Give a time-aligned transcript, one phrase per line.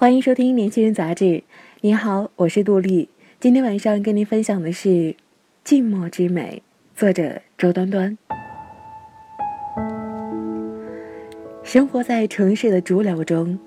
[0.00, 1.24] 欢迎收听《年轻人杂志》。
[1.82, 3.10] 你好，我是杜丽。
[3.38, 4.88] 今天晚上跟您分享的是
[5.62, 6.62] 《静默之美》，
[6.98, 8.16] 作者周端端。
[11.62, 13.58] 生活在城市的逐流中，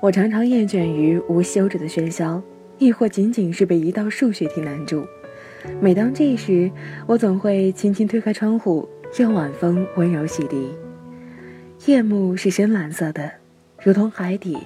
[0.00, 2.42] 我常常厌倦于无休止的喧嚣，
[2.78, 5.04] 亦或仅仅是被一道数学题难住。
[5.78, 6.70] 每当这时，
[7.06, 10.68] 我总会轻轻推开窗户，任晚风温柔洗涤。
[11.84, 13.30] 夜幕是深蓝色的，
[13.82, 14.56] 如同海底。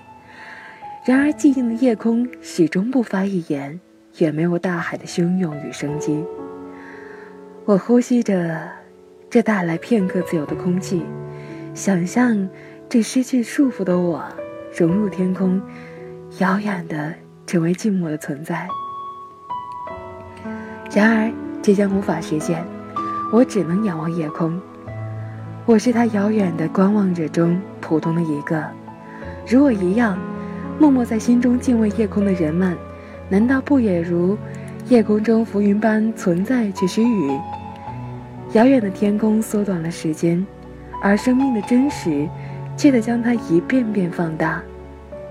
[1.06, 3.80] 然而，寂静的夜空始终不发一言，
[4.18, 6.24] 也没有大海的汹涌与生机。
[7.64, 8.60] 我呼吸着
[9.30, 11.06] 这带来片刻自由的空气，
[11.74, 12.48] 想象
[12.88, 14.20] 这失去束缚的我
[14.76, 15.62] 融入天空，
[16.38, 17.14] 遥远的
[17.46, 18.66] 成为静默的存在。
[20.92, 22.64] 然而，这将无法实现，
[23.32, 24.60] 我只能仰望夜空。
[25.66, 28.68] 我是他遥远的观望者中普通的一个，
[29.46, 30.18] 如我一样。
[30.78, 32.76] 默默在心中敬畏夜空的人们，
[33.30, 34.36] 难道不也如
[34.88, 37.40] 夜空中浮云般存在却须臾？
[38.52, 40.46] 遥远的天空缩短了时间，
[41.02, 42.28] 而生命的真实，
[42.76, 44.62] 却得将它一遍遍放大。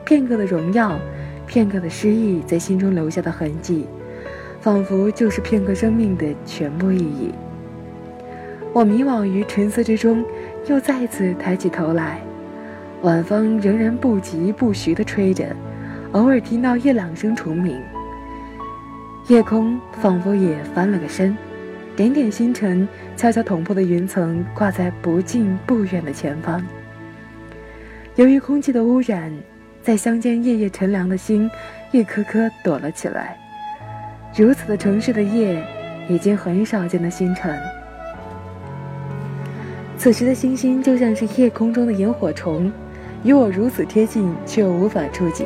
[0.04, 1.00] 片刻的荣耀，
[1.46, 3.86] 片刻的诗意，在心中留下的痕迹，
[4.62, 7.32] 仿佛就是片刻生命的全部意义。
[8.74, 10.26] 我迷惘于沉思之中，
[10.68, 12.20] 又再次抬起头来。
[13.02, 15.46] 晚风仍然不疾不徐地吹着，
[16.14, 17.80] 偶尔听到一两声虫鸣。
[19.28, 21.38] 夜空仿佛也翻了个身，
[21.96, 26.64] 点点星辰悄悄捅破的云层挂在不近不远的前方。
[28.16, 29.32] 由于空气的污染，
[29.84, 31.50] 在乡间夜夜乘凉的星
[31.92, 33.38] 一颗颗躲了起来。
[34.36, 35.64] 如此的城市的夜，
[36.08, 37.56] 已经很少见的星辰。
[39.98, 42.72] 此时的星星就像是夜空中的萤火虫。
[43.26, 45.44] 与我如此贴近，却又无法触及。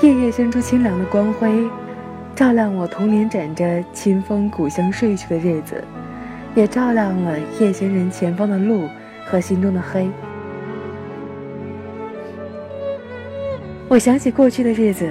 [0.00, 1.68] 夜夜生出清凉的光辉，
[2.34, 5.84] 照亮我童年枕着清风古香睡去的日子，
[6.54, 8.88] 也照亮了夜行人前方的路
[9.26, 10.08] 和心中的黑。
[13.86, 15.06] 我想起过去的日子，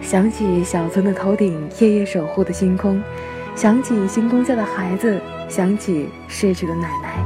[0.00, 3.02] 想起小村的头顶夜夜守护的星空，
[3.54, 5.20] 想起星空下的孩子，
[5.50, 7.22] 想起逝去的奶奶。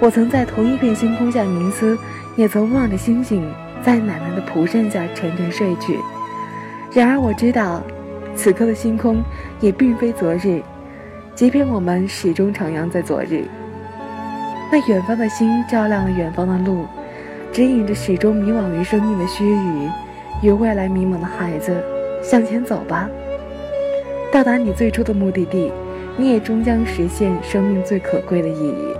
[0.00, 1.96] 我曾在同一片星空下冥思。
[2.36, 3.46] 也曾望着星星，
[3.82, 5.98] 在奶奶的蒲扇下沉沉睡去。
[6.92, 7.82] 然而我知道，
[8.34, 9.22] 此刻的星空
[9.60, 10.62] 也并非昨日，
[11.34, 13.44] 即便我们始终徜徉在昨日。
[14.70, 16.86] 那远方的星照亮了远方的路，
[17.52, 19.90] 指引着始终迷惘于生命的须臾
[20.42, 21.82] 与未来迷茫的孩子，
[22.22, 23.08] 向前走吧。
[24.32, 25.70] 到达你最初的目的地，
[26.16, 28.96] 你也终将实现生命最可贵的意义。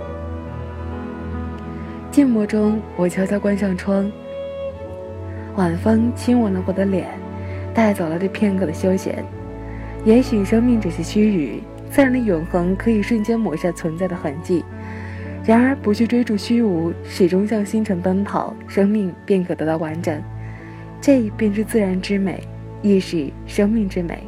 [2.13, 4.09] 静默中，我悄悄关上窗。
[5.55, 7.07] 晚风亲吻了我的脸，
[7.73, 9.25] 带走了这片刻的休闲。
[10.05, 11.59] 也许生命只是虚臾，
[11.89, 14.63] 自然的永恒可以瞬间抹杀存在的痕迹。
[15.43, 20.21] 然而，不去追逐虚无，始终向星辰奔跑，生命便可得到完整。
[21.01, 22.43] 这便是自然之美，
[22.83, 24.21] 亦是生命之美。